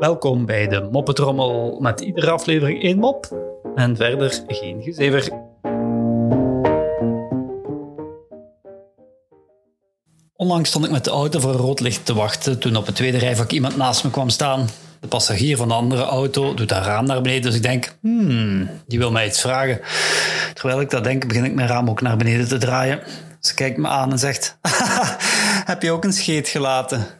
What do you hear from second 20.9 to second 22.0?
dat denk, begin ik mijn raam ook